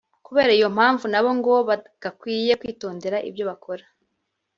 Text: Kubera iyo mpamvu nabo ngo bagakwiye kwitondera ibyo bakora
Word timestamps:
Kubera 0.25 0.51
iyo 0.57 0.67
mpamvu 0.75 1.05
nabo 1.09 1.29
ngo 1.37 1.53
bagakwiye 1.69 2.53
kwitondera 2.61 3.17
ibyo 3.29 3.43
bakora 3.49 3.83